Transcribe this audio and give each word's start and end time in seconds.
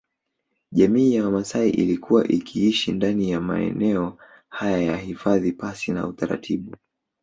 Jamii 0.71 1.15
ya 1.15 1.25
Wamaasai 1.25 1.69
ilikuwa 1.69 2.27
ikiishi 2.27 2.91
ndani 2.91 3.31
ya 3.31 3.41
maeneo 3.41 4.17
haya 4.49 4.77
ya 4.81 4.97
hifadhi 4.97 5.51
pasi 5.51 5.91
na 5.91 6.07
utaratibu 6.07 6.75